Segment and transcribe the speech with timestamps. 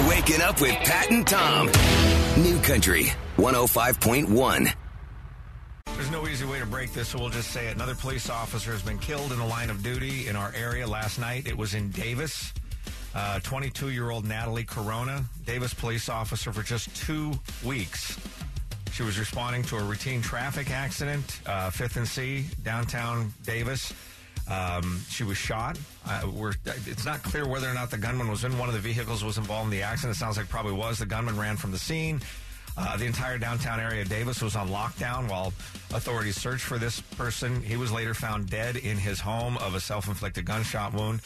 [0.00, 1.66] You're waking up with Pat and Tom.
[2.42, 4.72] New Country 105.1.
[5.94, 7.74] There's no easy way to break this, so we'll just say it.
[7.74, 11.18] Another police officer has been killed in the line of duty in our area last
[11.18, 11.46] night.
[11.46, 12.54] It was in Davis.
[13.42, 17.32] 22 year old Natalie Corona, Davis police officer for just two
[17.62, 18.18] weeks.
[18.92, 23.92] She was responding to a routine traffic accident, uh, 5th and C, downtown Davis.
[24.50, 25.78] Um, she was shot.
[26.04, 26.22] Uh,
[26.86, 29.38] it's not clear whether or not the gunman was in one of the vehicles, was
[29.38, 30.16] involved in the accident.
[30.16, 30.98] It sounds like probably was.
[30.98, 32.20] The gunman ran from the scene.
[32.80, 35.52] Uh, the entire downtown area of Davis was on lockdown while
[35.92, 37.62] authorities searched for this person.
[37.62, 41.20] He was later found dead in his home of a self inflicted gunshot wound.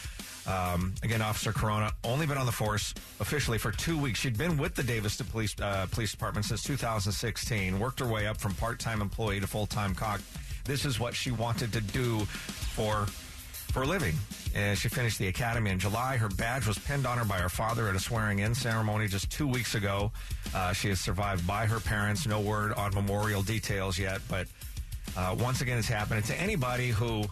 [0.47, 4.19] Um, again, Officer Corona only been on the force officially for two weeks.
[4.19, 7.79] She'd been with the Davis Police uh, Police Department since 2016.
[7.79, 10.21] Worked her way up from part time employee to full time cock.
[10.65, 13.07] This is what she wanted to do for
[13.75, 14.15] for a living.
[14.55, 16.15] And she finished the academy in July.
[16.15, 19.29] Her badge was pinned on her by her father at a swearing in ceremony just
[19.29, 20.13] two weeks ago.
[20.53, 22.25] Uh, she is survived by her parents.
[22.25, 24.47] No word on memorial details yet, but
[25.17, 27.25] uh, once again, it's happening to anybody who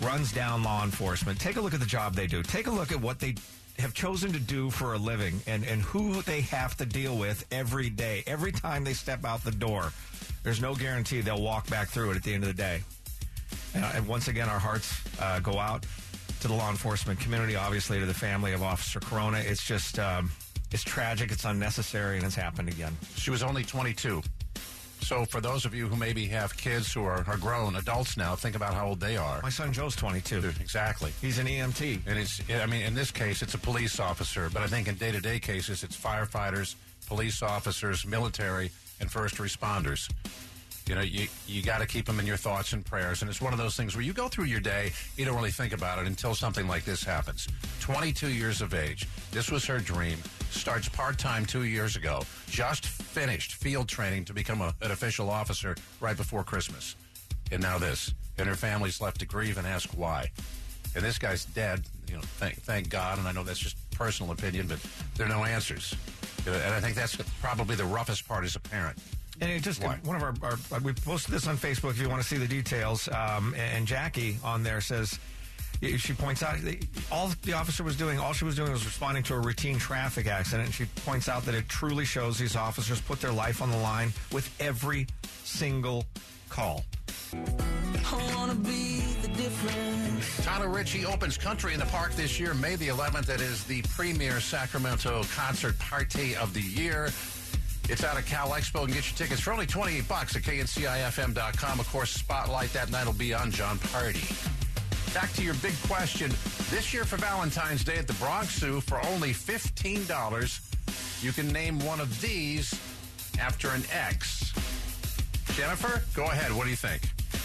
[0.00, 1.38] runs down law enforcement.
[1.38, 2.42] Take a look at the job they do.
[2.42, 3.36] Take a look at what they
[3.78, 7.46] have chosen to do for a living and, and who they have to deal with
[7.52, 8.24] every day.
[8.26, 9.92] Every time they step out the door,
[10.42, 12.82] there's no guarantee they'll walk back through it at the end of the day.
[13.74, 15.86] And, and once again, our hearts uh, go out
[16.40, 19.38] to the law enforcement community, obviously to the family of Officer Corona.
[19.38, 20.30] It's just, um,
[20.70, 22.96] it's tragic, it's unnecessary, and it's happened again.
[23.16, 24.22] She was only 22.
[25.02, 28.36] So for those of you who maybe have kids who are, are grown adults now,
[28.36, 29.40] think about how old they are.
[29.42, 30.52] My son Joe's 22.
[30.60, 31.12] Exactly.
[31.20, 32.00] He's an EMT.
[32.06, 34.94] And it's, I mean, in this case, it's a police officer, but I think in
[34.94, 36.76] day to day cases, it's firefighters,
[37.06, 38.70] police officers, military,
[39.00, 40.08] and first responders.
[40.86, 43.22] You know, you, you got to keep them in your thoughts and prayers.
[43.22, 45.50] And it's one of those things where you go through your day, you don't really
[45.50, 47.48] think about it until something like this happens.
[47.80, 49.06] 22 years of age.
[49.30, 50.18] This was her dream.
[50.50, 52.22] Starts part time two years ago.
[52.48, 56.96] Just finished field training to become a, an official officer right before Christmas.
[57.50, 58.12] And now this.
[58.38, 60.30] And her family's left to grieve and ask why.
[60.94, 61.84] And this guy's dead.
[62.08, 63.18] You know, thank, thank God.
[63.18, 64.78] And I know that's just personal opinion, but
[65.16, 65.94] there are no answers.
[66.46, 68.98] And I think that's probably the roughest part as a parent.
[69.40, 69.98] And it just Why?
[70.04, 72.46] one of our, our we posted this on Facebook if you want to see the
[72.46, 73.08] details.
[73.08, 75.18] Um, and Jackie on there says
[75.96, 76.58] she points out
[77.10, 80.26] all the officer was doing, all she was doing was responding to a routine traffic
[80.26, 80.66] accident.
[80.66, 83.78] And she points out that it truly shows these officers put their life on the
[83.78, 85.06] line with every
[85.42, 86.04] single
[86.48, 86.84] call.
[90.42, 93.28] Tyler Rich opens Country in the Park this year, May the 11th.
[93.28, 97.10] It is the premier Sacramento concert party of the year.
[97.92, 101.78] It's out of Cal Expo and get your tickets for only 28 bucks at kncifm.com.
[101.78, 104.24] Of course, Spotlight that night will be on Jon Pardi.
[105.12, 106.30] Back to your big question.
[106.70, 111.80] This year for Valentine's Day at the Bronx Zoo for only $15, you can name
[111.80, 112.72] one of these
[113.38, 114.54] after an ex.
[115.54, 116.50] Jennifer, go ahead.
[116.50, 117.02] What do you think?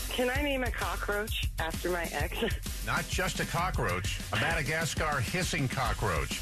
[0.08, 2.38] Can I name a cockroach after my ex?
[2.88, 6.40] Not just a cockroach, a Madagascar hissing cockroach.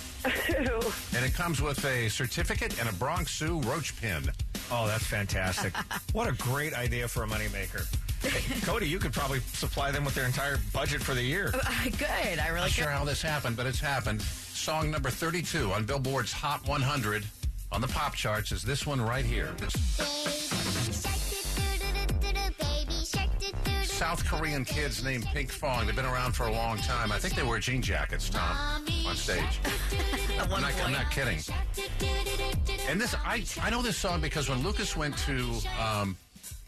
[1.16, 4.32] And it comes with a certificate and a Bronx Zoo roach pin.
[4.72, 5.74] Oh, that's fantastic.
[6.14, 7.86] what a great idea for a moneymaker.
[8.22, 11.52] Hey, Cody, you could probably supply them with their entire budget for the year.
[11.98, 12.40] Good.
[12.40, 14.22] I really Not sure how this happened, but it's happened.
[14.22, 17.24] Song number 32 on Billboard's Hot 100
[17.72, 19.54] on the pop charts is this one right here.
[23.84, 25.86] South Korean kids named Pinkfong.
[25.86, 27.12] They've been around for a long time.
[27.12, 28.86] I think they wear jean jackets, Tom,
[29.16, 29.60] on stage.
[30.40, 31.40] I'm not, I'm not kidding.
[32.90, 36.18] And this, I, I know this song because when Lucas went to um,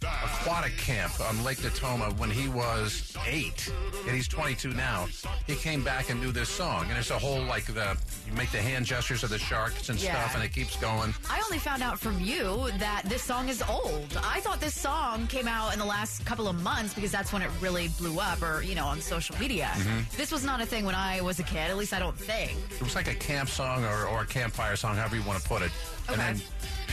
[0.03, 3.71] aquatic camp on Lake Natoma when he was eight,
[4.05, 5.07] and he's 22 now,
[5.47, 6.85] he came back and knew this song.
[6.89, 7.97] And it's a whole like the
[8.27, 10.13] you make the hand gestures of the sharks and Yeah.
[10.19, 11.13] stuff, and it keeps going.
[11.29, 14.19] I only found out from you that this song is old.
[14.23, 17.41] I thought this song came out in the last couple of months because that's when
[17.41, 19.71] it really blew up or, you know, on social media.
[19.75, 20.15] Mm-hmm.
[20.17, 22.51] This was not a thing when I was a kid, at least I don't think.
[22.71, 25.47] It was like a camp song or, or a campfire song, however you want to
[25.47, 25.71] put it.
[26.09, 26.41] And then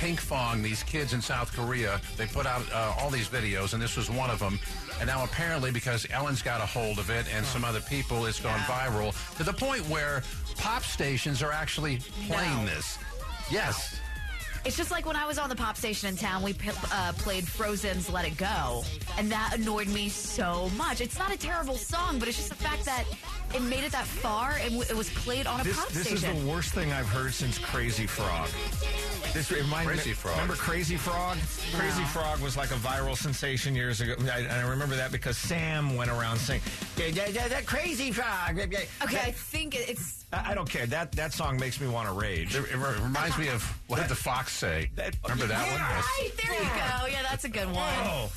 [0.04, 3.96] Pinkfong, these kids in South Korea, they put out uh, all these videos, and this
[3.96, 4.58] was one of them.
[5.00, 8.38] And now apparently, because Ellen's got a hold of it and some other people, it's
[8.38, 10.22] gone viral to the point where
[10.58, 12.74] pop stations are actually playing No.
[12.74, 12.98] this.
[13.50, 13.98] Yes.
[14.66, 16.54] It's just like when I was on the pop station in town, we
[16.92, 18.82] uh, played Frozen's Let It Go,
[19.18, 21.00] and that annoyed me so much.
[21.02, 23.04] It's not a terrible song, but it's just the fact that
[23.54, 26.22] it made it that far and it was played on a This, pop this is
[26.22, 28.48] the worst thing I've heard since Crazy Frog.
[29.34, 30.34] This reminded Crazy me, Frog.
[30.36, 31.36] Remember Crazy Frog?
[31.74, 34.14] Crazy Frog was like a viral sensation years ago.
[34.32, 36.60] I, and I remember that because Sam went around saying,
[36.96, 40.54] "Yeah, yeah, yeah, that Crazy Frog." yeah, yeah." Okay, I think think it's I, I
[40.54, 40.86] don't care.
[40.86, 42.54] That that song makes me want to rage.
[42.54, 44.90] It, it reminds me of what did the fox say?
[44.94, 45.80] That- Remember that one?
[45.80, 45.88] Yeah.
[45.96, 46.04] Yes.
[46.20, 46.30] right.
[46.36, 47.06] There you go.
[47.18, 47.92] Yeah, that's a good one.
[48.04, 48.30] Oh,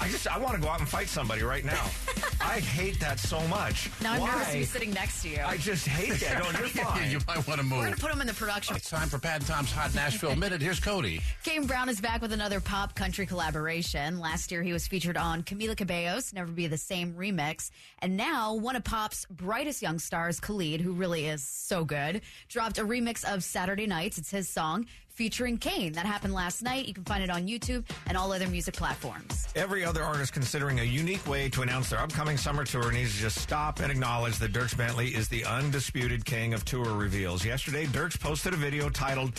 [0.00, 1.84] I just I want to go out and fight somebody right now.
[2.40, 3.90] I hate that so much.
[4.00, 4.30] Now I'm Why?
[4.30, 5.40] nervous to be sitting next to you.
[5.44, 6.38] I just hate that.
[6.38, 7.10] No, you're fine.
[7.10, 7.72] you might want to move.
[7.72, 7.84] We're move.
[7.86, 8.76] gonna put him in the production.
[8.76, 10.62] It's time for Pat and Tom's Hot Nashville Minute.
[10.62, 11.20] Here's Cody.
[11.42, 14.20] Kane Brown is back with another pop country collaboration.
[14.20, 17.70] Last year, he was featured on Camila Cabello's "Never Be the Same" remix,
[18.00, 22.78] and now one of pop's brightest young stars, Khalid, who really is so good, dropped
[22.78, 24.86] a remix of "Saturday Nights." It's his song
[25.18, 25.92] featuring Kane.
[25.94, 26.86] That happened last night.
[26.86, 29.48] You can find it on YouTube and all other music platforms.
[29.56, 33.22] Every other artist considering a unique way to announce their upcoming summer tour needs to
[33.22, 37.44] just stop and acknowledge that Dierks Bentley is the undisputed king of tour reveals.
[37.44, 39.32] Yesterday, Dierks posted a video titled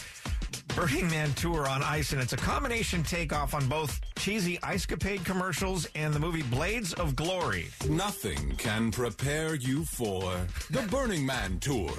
[0.76, 5.24] Burning Man Tour on Ice, and it's a combination takeoff on both cheesy Ice Capade
[5.24, 7.68] commercials and the movie Blades of Glory.
[7.90, 10.36] Nothing can prepare you for
[10.72, 11.94] the Burning Man Tour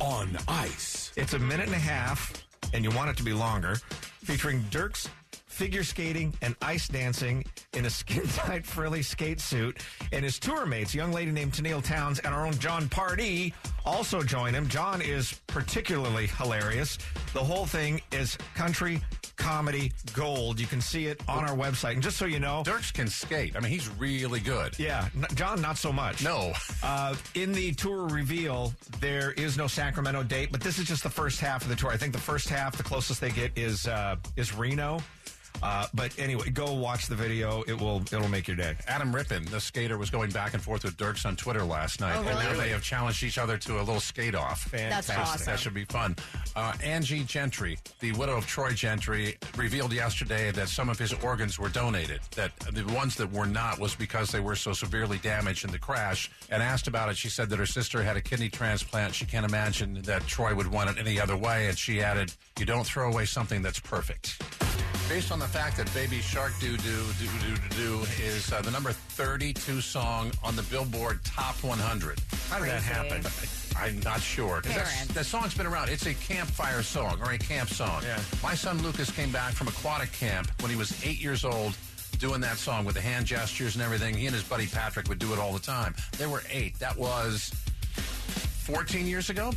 [0.00, 1.12] on ice.
[1.16, 2.32] It's a minute and a half,
[2.74, 3.76] and you want it to be longer,
[4.22, 5.08] featuring Dierks
[5.54, 7.44] figure skating and ice dancing
[7.74, 9.78] in a skin tight frilly skate suit.
[10.12, 13.52] And his tour mates, a young lady named Tenille Townes and our own Jon Pardi,
[13.86, 14.68] also join him.
[14.68, 16.98] Jon is particularly hilarious.
[17.32, 19.00] The whole thing is country
[19.36, 20.58] comedy gold.
[20.60, 21.92] You can see it on our website.
[21.92, 23.56] And just so you know, Dierks can skate.
[23.56, 24.78] I mean, he's really good.
[24.78, 26.22] yeah, n- Jon, not so much.
[26.22, 26.52] No.
[26.82, 31.08] Uh, in the tour reveal, there is no Sacramento date, but this is just the
[31.08, 31.90] first half of the tour.
[31.90, 35.00] I think the first half, the closest they get is uh, is Reno.
[35.62, 37.62] Uh, but anyway, go watch the video.
[37.62, 38.74] It will it'll make your day.
[38.86, 42.16] Adam Rippon, the skater, was going back and forth with Dierks on Twitter last night.
[42.16, 44.70] Oh, And now they have challenged each other to a little skate off.
[44.70, 45.46] That's awesome.
[45.46, 46.16] That should be fun.
[46.54, 51.58] Uh, Angie Gentry, the widow of Troy Gentry, revealed yesterday that some of his organs
[51.58, 52.20] were donated.
[52.36, 55.78] That the ones that were not was because they were so severely damaged in the
[55.78, 56.30] crash.
[56.50, 59.14] And asked about it, she said that her sister had a kidney transplant.
[59.14, 61.68] She can't imagine that Troy would want it any other way.
[61.68, 64.42] And she added, "You don't throw away something that's perfect."
[65.08, 68.62] Based on the fact that Baby Shark Doo Doo Doo Doo Doo Doo is uh,
[68.62, 72.18] the number 32 song on the Billboard Top 100.
[72.48, 73.22] How did that happen?
[73.78, 74.60] I'm not sure.
[74.62, 75.14] that's- Parents.
[75.14, 75.90] That song's been around.
[75.90, 78.02] It's a campfire song or a camp song.
[78.02, 78.18] Yeah.
[78.42, 81.76] My son Lucas came back from aquatic camp when he was eight years old
[82.18, 84.14] doing that song with the hand gestures and everything.
[84.14, 85.94] He and his buddy Patrick would do it all the time.
[86.18, 86.78] They were eight.
[86.78, 87.52] That was
[88.64, 89.52] 14 years ago.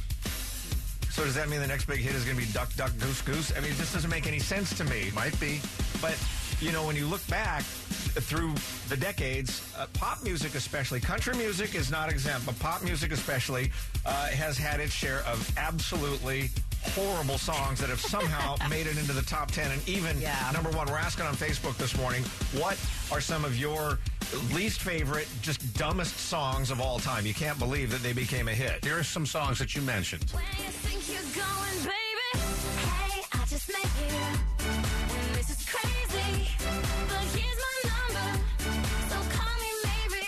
[1.17, 3.23] So does that mean the next big hit is going to be Duck Duck Goose
[3.23, 3.51] Goose?
[3.57, 5.09] I mean, this doesn't make any sense to me.
[5.15, 5.59] Might be.
[5.99, 6.15] But
[6.61, 8.53] you know, when you look back through
[8.87, 12.45] the decades, uh, pop music, especially country music, is not exempt.
[12.45, 13.71] But pop music, especially,
[14.05, 16.51] uh, has had its share of absolutely
[16.83, 20.51] horrible songs that have somehow made it into the top ten and even Yeah.
[20.53, 20.85] number one.
[20.87, 22.21] We're asking on Facebook this morning,
[22.61, 22.77] what
[23.11, 23.97] are some of your
[24.53, 27.25] least favorite, just dumbest songs of all time?
[27.25, 28.83] You can't believe that they became a hit.
[28.83, 30.29] Here are some songs that you mentioned.
[30.31, 32.39] Where you think you're going, baby?
[32.83, 34.15] Hey, I just met you.
[34.67, 36.49] And this is crazy.
[37.07, 38.27] But here's my number.
[39.09, 40.21] So call me maybe.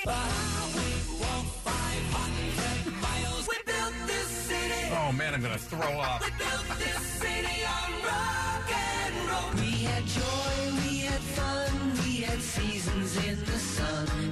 [3.47, 4.89] We built this city.
[4.91, 6.21] Oh man, I'm going to throw up.
[6.21, 9.51] We built this city on rock and roll.
[9.55, 11.71] We had joy, we had fun,
[12.03, 13.48] we had seasons in
[13.79, 14.29] the sun.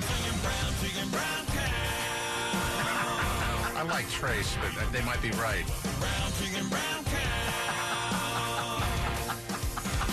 [3.75, 5.65] I like Trace, but they might be right.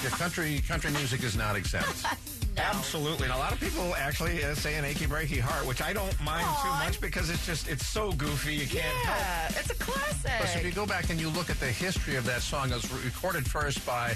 [0.02, 2.04] Your country country music is not exempt.
[2.56, 3.24] Absolutely.
[3.24, 6.18] And a lot of people actually uh, say an achy breaky heart, which I don't
[6.22, 8.54] mind too much because it's just, it's so goofy.
[8.54, 9.58] You can't help.
[9.58, 10.30] It's a classic.
[10.38, 12.74] But if you go back and you look at the history of that song, it
[12.74, 14.14] was recorded first by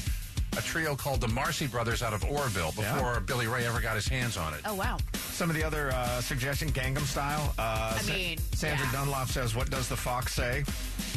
[0.59, 3.19] a trio called the Marcy Brothers out of Oroville before Yeah.
[3.21, 4.61] Billy Ray ever got his hands on it.
[4.65, 4.99] oh wow.
[5.15, 7.55] Some of the other uh, suggestion, Gangnam Style.
[7.59, 8.93] Uh, I Sa- mean, Sandra yeah.
[8.93, 10.65] Dunlop says, "What does the fox say?"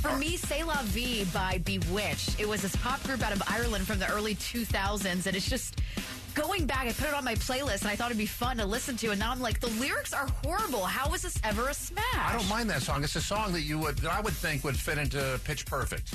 [0.01, 2.39] For me, C'est La Vie by B*Witched.
[2.39, 5.81] It was this pop group out of Ireland from the early 2000s, and it's just
[6.35, 6.85] going back.
[6.87, 9.09] I put it on my playlist, and I thought it'd be fun to listen to.
[9.09, 10.85] And now I'm like, the lyrics are horrible.
[10.85, 12.03] How was this ever a smash?
[12.15, 13.03] I don't mind that song.
[13.03, 16.13] It's a song that you would that I would think would fit into Pitch Perfect.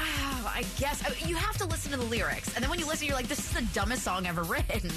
[0.00, 2.86] Oh, I guess I you have to listen to the lyrics, and then when you
[2.86, 4.90] listen, you're like, this is the dumbest song ever written.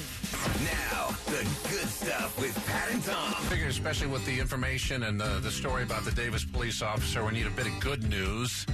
[0.63, 3.33] Now, the good stuff with Pat and Tom.
[3.35, 7.25] I figure, especially with the information and the, the story about the Davis police officer,
[7.25, 8.67] we need a bit of good news.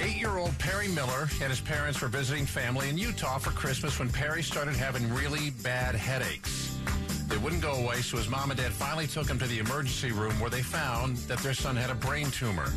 [0.00, 4.42] Eight-year-old Perry Miller and his parents were visiting family in Utah for Christmas when Perry
[4.42, 6.78] started having really bad headaches.
[7.26, 10.12] They wouldn't go away, so his mom and dad finally took him to the emergency
[10.12, 12.72] room where they found that their son had a brain tumor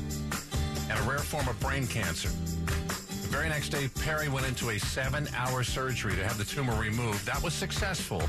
[0.91, 2.27] and a rare form of brain cancer.
[2.27, 6.75] The very next day, Perry went into a seven hour surgery to have the tumor
[6.75, 7.25] removed.
[7.25, 8.21] That was successful.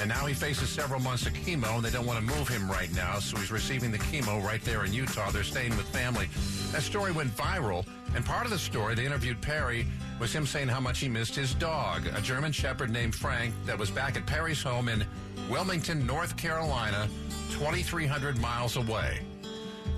[0.00, 2.70] And now he faces several months of chemo, and they don't want to move him
[2.70, 5.30] right now, so he's receiving the chemo right there in Utah.
[5.30, 6.30] They're staying with family.
[6.72, 9.84] That story went viral, and part of the story, they interviewed Perry,
[10.18, 13.78] was him saying how much he missed his dog, a German Shepherd named Frank that
[13.78, 15.04] was back at Perry's home in
[15.50, 17.06] Wilmington, North Carolina,
[17.50, 19.20] 2,300 miles away.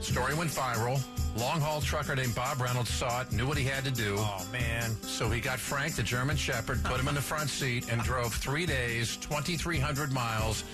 [0.01, 1.01] Story went viral.
[1.39, 4.17] Long haul trucker named Bob Reynolds saw it, knew what he had to do.
[4.19, 4.91] Oh, man.
[5.03, 8.35] So he got Frank, the German Shepherd, put him in the front seat, and drove
[8.35, 10.65] three days, 2,300 miles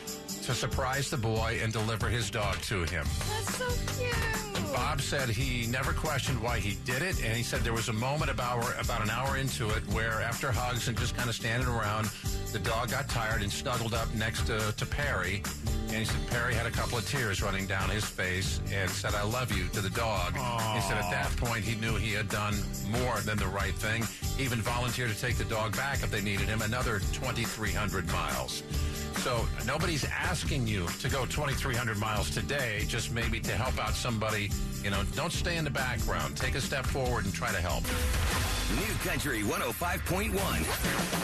[0.43, 3.07] to surprise the boy and deliver his dog to him.
[3.29, 4.73] That's so cute.
[4.73, 7.93] Bob said he never questioned why he did it, and he said there was a
[7.93, 11.69] moment about about an hour into it where, after hugs and just kind of standing
[11.69, 12.09] around,
[12.53, 15.43] the dog got tired and snuggled up next to, to Perry.
[15.89, 19.15] And he said Perry had a couple of tears running down his face and said,
[19.15, 20.35] "I love you" to the dog.
[20.35, 22.55] He said at that point he knew he had done
[22.91, 24.07] more than the right thing.
[24.37, 28.63] He even volunteered to take the dog back if they needed him another 2,300 miles.
[29.17, 34.51] So nobody's asking you to go 2,300 miles today, just maybe to help out somebody.
[34.85, 36.37] You know, don't stay in the background.
[36.37, 37.83] Take a step forward and try to help.
[38.77, 40.35] New Country 105.1.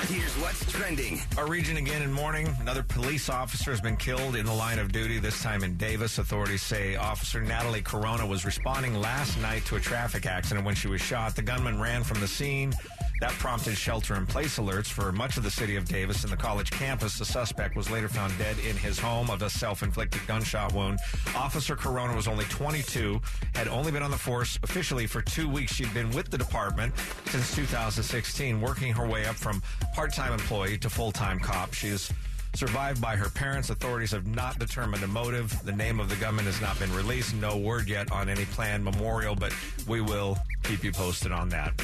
[0.08, 1.20] Here's what's trending.
[1.36, 2.48] Our region again in morning.
[2.60, 6.16] Another police officer has been killed in the line of duty, this time in Davis.
[6.16, 10.88] Authorities say Officer Natalie Corona was responding last night to a traffic accident when she
[10.88, 11.36] was shot.
[11.36, 12.72] The gunman ran from the scene.
[13.20, 16.36] That prompted shelter in place alerts for much of the city of Davis and the
[16.36, 17.18] college campus.
[17.18, 20.98] The suspect was later found dead in his home of a self inflicted gunshot wound.
[21.36, 23.20] Officer Corona was only 22,
[23.54, 25.74] had only been on the force officially for two weeks.
[25.74, 26.92] She'd been with the department
[27.26, 29.62] since 2016, working her way up from
[29.94, 31.72] part time employee to full time cop.
[31.72, 32.10] She is
[32.54, 33.70] survived by her parents.
[33.70, 35.56] Authorities have not determined a motive.
[35.64, 37.34] The name of the gunman has not been released.
[37.36, 39.54] No word yet on any planned memorial, but
[39.86, 41.80] we will keep you posted on that.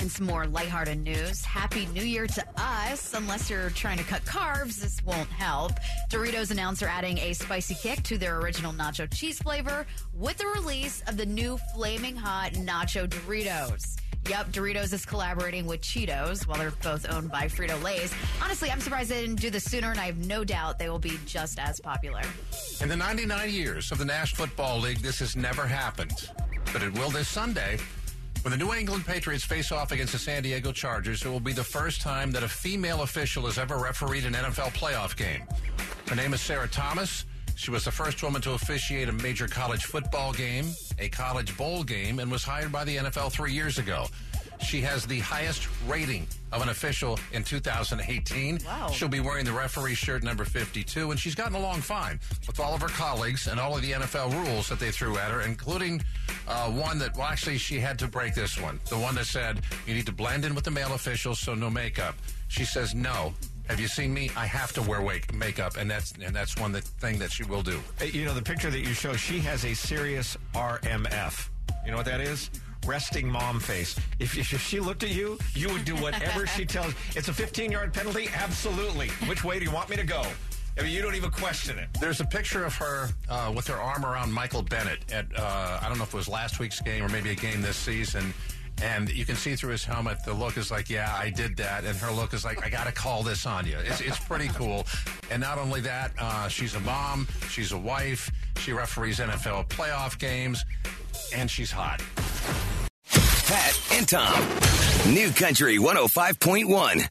[0.00, 1.44] And some more lighthearted news.
[1.44, 3.14] Happy New Year to us.
[3.14, 5.72] Unless you're trying to cut carbs, this won't help.
[6.08, 10.46] Doritos announced they're adding a spicy kick to their original nacho cheese flavor with the
[10.46, 13.96] release of the new Flaming Hot Nacho Doritos.
[14.28, 18.14] Yep, Doritos is collaborating with Cheetos while they're both owned by Frito Lay's.
[18.42, 20.98] Honestly, I'm surprised they didn't do this sooner, and I have no doubt they will
[20.98, 22.20] be just as popular.
[22.80, 26.30] In the 99 years of the National Football League, this has never happened.
[26.72, 27.78] But it will this Sunday.
[28.42, 31.52] When the New England Patriots face off against the San Diego Chargers, it will be
[31.52, 35.42] the first time that a female official has ever refereed an NFL playoff game.
[36.06, 37.26] Her name is Sarah Thomas.
[37.56, 40.66] She was the first woman to officiate a major college football game,
[41.00, 44.06] a college bowl game, and was hired by the NFL three years ago.
[44.60, 48.58] She has the highest rating of an official in 2018.
[48.66, 48.88] Wow.
[48.88, 52.74] She'll be wearing the referee shirt number 52, and she's gotten along fine with all
[52.74, 56.02] of her colleagues and all of the NFL rules that they threw at her, including
[56.46, 58.80] uh, one that, well, actually, she had to break this one.
[58.88, 61.70] The one that said you need to blend in with the male officials, so no
[61.70, 62.16] makeup.
[62.48, 63.34] She says no.
[63.68, 64.30] Have you seen me?
[64.34, 67.44] I have to wear wake, makeup, and that's and that's one that, thing that she
[67.44, 67.78] will do.
[68.02, 71.48] You know, the picture that you show, she has a serious RMF.
[71.84, 72.50] You know what that is?
[72.86, 73.98] Resting mom face.
[74.18, 76.94] If, if she looked at you, you would do whatever she tells.
[77.14, 78.28] It's a 15 yard penalty?
[78.34, 79.08] Absolutely.
[79.28, 80.22] Which way do you want me to go?
[80.78, 81.88] I mean, you don't even question it.
[82.00, 85.88] There's a picture of her uh, with her arm around Michael Bennett at uh, I
[85.88, 88.32] don't know if it was last week's game or maybe a game this season.
[88.80, 91.84] And you can see through his helmet, the look is like, yeah, I did that.
[91.84, 93.76] And her look is like, I got to call this on you.
[93.84, 94.86] It's, it's pretty cool.
[95.32, 100.16] And not only that, uh, she's a mom, she's a wife, she referees NFL playoff
[100.18, 100.64] games,
[101.34, 102.00] and she's hot.
[103.48, 105.14] Pat and Tom.
[105.14, 107.08] New Country 105.1.